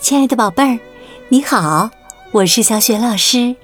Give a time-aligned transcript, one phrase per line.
[0.00, 0.78] 亲爱的宝贝儿，
[1.28, 1.90] 你好，
[2.32, 3.54] 我是小雪老师，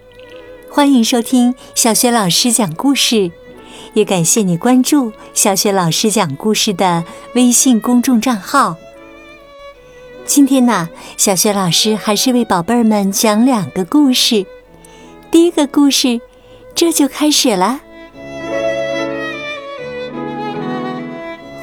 [0.71, 3.33] 欢迎收听小雪老师讲故事，
[3.95, 7.03] 也感谢你关注小雪老师讲故事的
[7.35, 8.77] 微信公众账号。
[10.27, 14.45] 今天呢，小雪老师还是为宝贝儿们讲两个故事。
[15.31, 16.21] 第一个故事，
[16.75, 17.81] 这就开始了。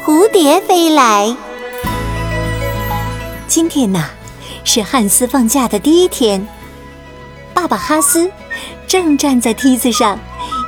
[0.04, 1.38] 蝴蝶飞来。
[3.48, 4.10] 今天呢，
[4.64, 6.48] 是汉斯放假的第一天。
[7.54, 8.30] 爸爸哈斯
[8.88, 10.20] 正站在梯子上，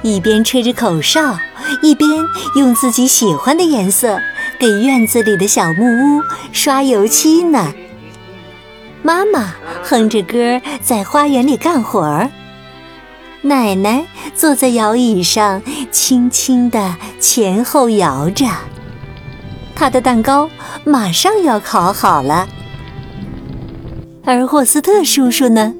[0.03, 1.37] 一边吹着口哨，
[1.81, 2.09] 一边
[2.55, 4.19] 用自己喜欢的颜色
[4.59, 6.21] 给院子里的小木屋
[6.51, 7.73] 刷油漆呢。
[9.01, 12.29] 妈妈哼着歌在花园里干活儿，
[13.41, 18.45] 奶奶坐在摇椅上，轻轻地前后摇着。
[19.75, 20.49] 她的蛋糕
[20.83, 22.47] 马上要烤好了。
[24.25, 25.73] 而霍斯特叔叔呢，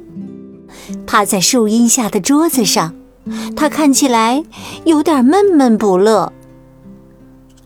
[1.08, 2.94] 趴在树荫下的桌子上，
[3.56, 4.44] 他看起来
[4.86, 6.32] 有点闷闷不乐。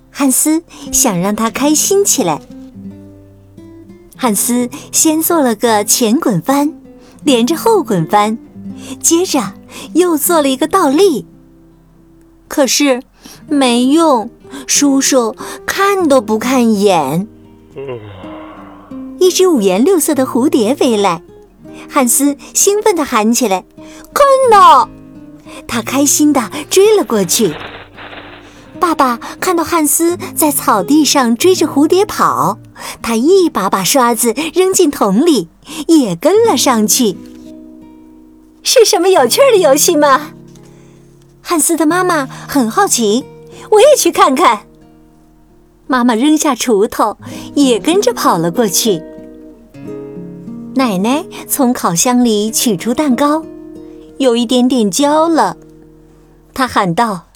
[0.09, 2.41] 汉斯想让他开心起来。
[4.15, 6.73] 汉斯先做了个前滚翻，
[7.23, 8.37] 连着后滚翻，
[9.01, 9.53] 接着
[9.93, 11.25] 又做了一个倒立。
[12.47, 13.01] 可是
[13.47, 14.29] 没用，
[14.65, 17.27] 叔叔看都不看一眼。
[19.19, 21.21] 一只五颜六色的蝴蝶飞来，
[21.89, 23.63] 汉斯兴奋地喊起来
[24.13, 24.89] ：“看呐！”
[25.67, 27.53] 他开心地追了过去。
[28.79, 32.57] 爸爸看到汉斯在草地上追着蝴蝶跑，
[33.01, 35.49] 他一把把刷子扔进桶里，
[35.87, 37.17] 也跟了上去。
[38.63, 40.31] 是什么有趣的游戏吗？
[41.41, 43.25] 汉斯的妈妈很好奇，
[43.71, 44.61] 我也去看看。
[45.91, 47.17] 妈妈扔下锄头，
[47.55, 49.01] 也跟着跑了过去。
[50.75, 53.43] 奶奶从烤箱里取出蛋糕，
[54.19, 55.57] 有一点点焦了。
[56.53, 57.29] 她喊道：“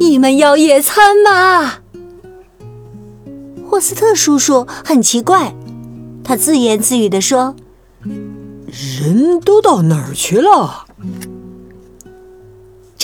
[0.00, 1.80] 你们要野餐吗？”
[3.68, 5.54] 霍斯特叔叔很奇怪，
[6.24, 7.54] 他自言自语地说
[8.64, 10.86] ：“人都到哪儿去了？”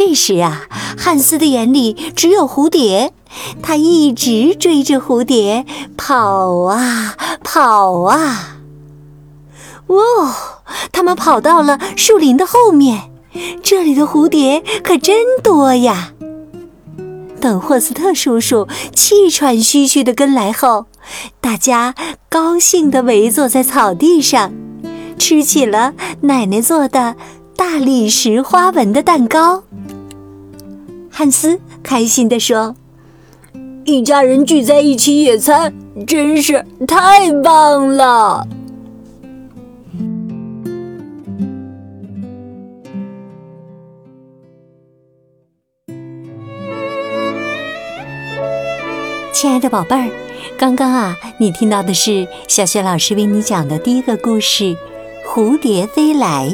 [0.07, 0.67] 这时啊，
[0.99, 3.15] 汉斯的眼里只有蝴蝶，
[3.63, 5.65] 他一直追着蝴蝶
[5.97, 8.59] 跑啊跑啊。
[9.87, 9.97] 哦，
[10.93, 13.11] 他们跑到了树林的后面，
[13.63, 16.13] 这里的蝴蝶可真多呀。
[17.41, 20.85] 等霍斯特叔叔气喘吁吁地跟来后，
[21.41, 21.95] 大家
[22.29, 24.53] 高兴地围坐在草地上，
[25.19, 27.17] 吃起了奶奶做的
[27.57, 29.63] 大理石花纹的蛋糕。
[31.17, 32.75] 汉斯开心地说
[33.87, 35.73] ：“一家人聚在一起野餐，
[36.09, 38.45] 真是太棒了。”
[49.33, 50.11] 亲爱的宝贝儿，
[50.59, 54.65] 刚刚啊，你听到的是小雪老师为你讲的第一个故事
[55.25, 56.49] 《蝴蝶飞来》。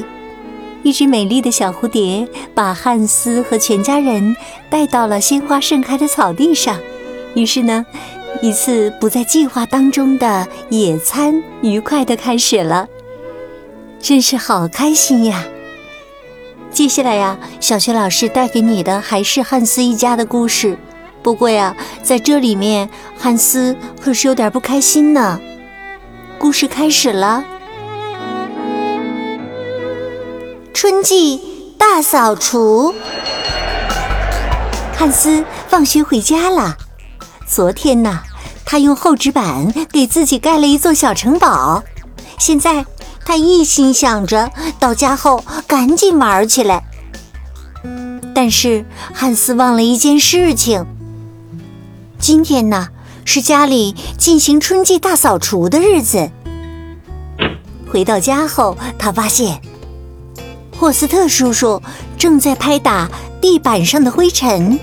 [0.83, 4.35] 一只美丽的小蝴蝶把汉斯和全家人
[4.71, 6.79] 带到了鲜花盛开的草地上，
[7.35, 7.85] 于是呢，
[8.41, 12.89] 一次不在计划当中的野餐愉快的开始了。
[14.01, 15.45] 真是好开心呀！
[16.71, 20.79] 接下来呀，小雪老师带给你的还是汉斯一家的故事。
[21.23, 22.89] 不过呀，在这里面，
[23.19, 25.39] 汉斯可是有点不开心呢。
[26.39, 27.45] 故事开始了。
[30.73, 32.95] 春季大扫除。
[34.97, 36.77] 汉斯放学回家了。
[37.47, 38.21] 昨天呢，
[38.65, 41.83] 他用厚纸板给自己盖了一座小城堡。
[42.39, 42.87] 现在
[43.25, 46.85] 他一心想着到家后赶紧玩起来。
[48.35, 50.87] 但是汉斯忘了一件事情。
[52.19, 52.89] 今天呢，
[53.25, 56.31] 是家里进行春季大扫除的日子。
[57.91, 59.61] 回到家后，他发现
[60.81, 61.83] 霍斯特叔叔
[62.17, 63.07] 正在拍打
[63.39, 64.81] 地板上的灰尘，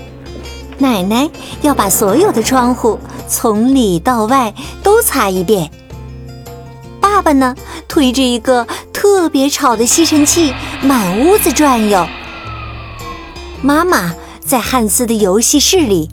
[0.78, 1.28] 奶奶
[1.60, 5.68] 要把所有的窗户从里到外都擦一遍。
[7.00, 7.56] 爸爸呢，
[7.88, 12.06] 推着一个特别吵的吸尘器满屋子转悠。
[13.60, 16.08] 妈妈在汉斯的游戏室里。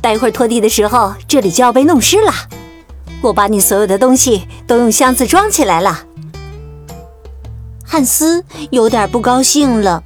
[0.00, 2.32] 待会儿拖地的时候，这里就要被弄湿了。
[3.20, 6.05] 我把你所有的东西都用箱子装起来了。
[7.96, 10.02] 汉斯有点不高兴了，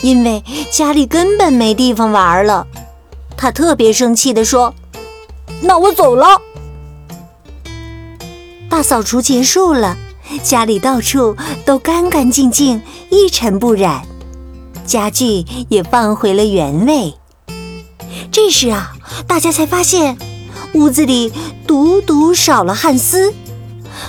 [0.00, 2.66] 因为家里根本没地方玩了。
[3.36, 4.72] 他特别生气地说
[5.60, 6.40] ：“那我走了。”
[8.70, 9.98] 大扫除结束了，
[10.42, 11.36] 家里到处
[11.66, 12.80] 都干干净净，
[13.10, 14.06] 一尘不染，
[14.86, 17.12] 家具也放回了原位。
[18.32, 18.94] 这时啊，
[19.26, 20.16] 大家才发现
[20.72, 21.30] 屋子里
[21.66, 23.34] 独独少了汉斯，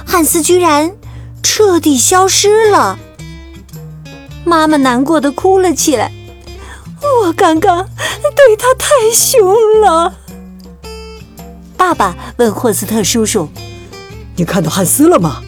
[0.07, 0.95] 汉斯居然
[1.43, 2.97] 彻底消失了。
[4.45, 6.11] 妈妈难过的哭了起来，
[7.23, 7.85] 我刚刚
[8.35, 10.13] 对他太凶了。
[11.77, 13.49] 爸爸问霍斯特叔叔
[14.35, 15.41] ：“你看到汉斯了吗？”“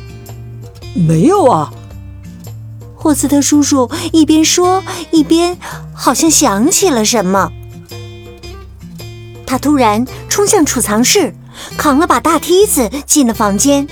[0.96, 1.74] 没有啊。”
[2.96, 5.58] 霍斯特叔叔一边说一边
[5.94, 7.52] 好像想起了什么。
[9.46, 11.36] 他突然冲向储藏室，
[11.78, 13.88] 扛了把大梯子进了房间，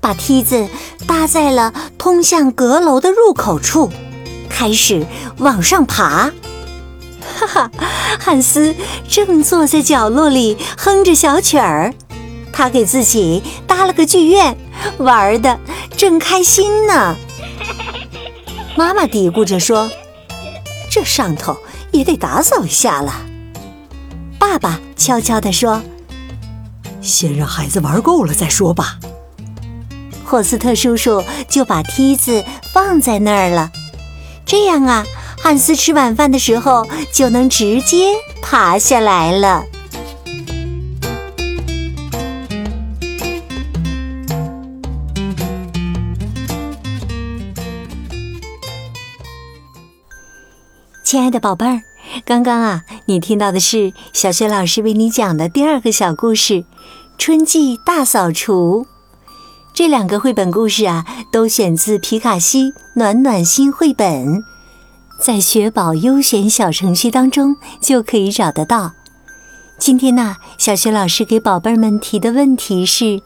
[0.00, 0.68] 把梯子
[1.06, 3.90] 搭在了通向阁楼的入口处，
[4.48, 5.06] 开始
[5.38, 6.32] 往上爬。
[7.34, 7.70] 哈哈，
[8.20, 8.74] 汉斯
[9.08, 11.94] 正坐在角落里哼着小曲儿，
[12.52, 14.56] 他给自己搭了个剧院，
[14.98, 15.58] 玩的
[15.96, 17.16] 正开心呢。
[18.76, 19.90] 妈妈嘀咕着说
[20.90, 21.56] ：“这上头
[21.90, 23.14] 也得打扫一下了。”
[24.38, 25.82] 爸爸悄悄地说
[27.00, 28.98] ：“先让孩子玩够了再说吧。”
[30.32, 32.42] 霍斯特叔叔就把梯子
[32.72, 33.70] 放在那儿了，
[34.46, 35.04] 这样啊。
[35.38, 39.62] 汉斯吃晚饭的时候就能直接爬下来了。
[51.04, 51.82] 亲爱的宝贝儿，
[52.24, 56.54] 刚刚啊，你听到的是小雪老师为你讲的第二个小故事
[57.18, 58.86] 《春季大扫除》。
[59.74, 64.44] 这两个绘本故事啊，都选自皮卡西暖暖心绘本。
[65.18, 68.92] 在雪宝优选小程序当中就可以找得到。
[69.78, 73.22] 今天呢，小雪老师给宝贝儿们提的问题是：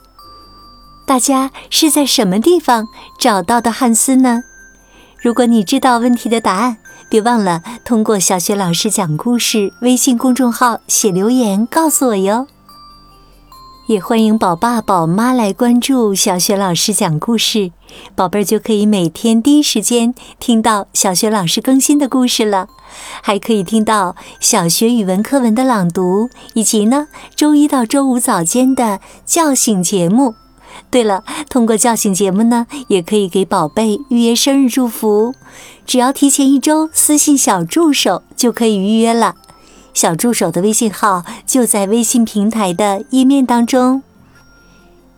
[1.04, 2.87] 大家是在什么地方
[3.19, 4.44] 找到的汉斯呢？
[5.20, 6.76] 如果你知道问题的答案，
[7.08, 12.46] 别忘了通过小雪老师讲故事微信公众号写留言告诉我哟。
[13.86, 17.70] 也欢迎宝爸宝妈来关注小雪老师讲故事，
[18.16, 22.66] 宝贝儿就可以每天第一时间听到小雪老师更新的故事了，
[23.22, 27.06] 还可以听到小学语文课文的朗读，以及呢
[27.36, 30.34] 周一到周五早间的叫醒节目。
[30.90, 35.32] 对了，通过叫醒节目呢，也可以给宝贝预约生日祝福，
[35.86, 39.36] 只要提前一周私信小助手就可以预约了。
[39.96, 44.02] 小助手的微信号就在微信平台的页面当中。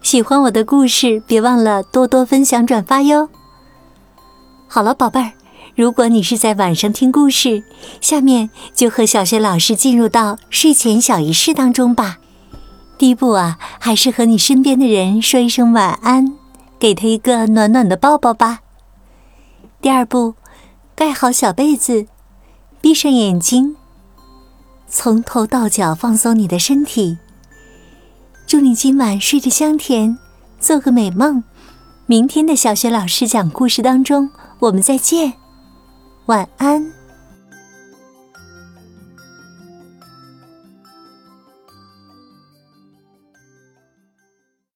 [0.03, 3.29] 喜欢我的故事，别忘了多多分享转发哟。
[4.69, 5.33] 好了，宝贝儿，
[5.75, 7.65] 如果你是在晚上听故事，
[8.01, 12.19] 下面就和小学老师进入到睡前小仪式当中吧。
[12.97, 16.37] 第一步啊，还是和你身边的人说一声晚安，
[16.79, 18.61] 给他一个暖暖的抱抱吧。
[19.83, 20.35] 第二步，
[20.95, 22.07] 盖好小被子，
[22.81, 23.75] 闭上眼睛。
[24.91, 27.19] 从头到脚放松你的身体，
[28.47, 30.19] 祝你今晚睡得香甜，
[30.59, 31.45] 做个美梦。
[32.07, 34.31] 明天的小学老师讲故事当中，
[34.61, 35.35] 我们再见，
[36.27, 36.98] 晚安。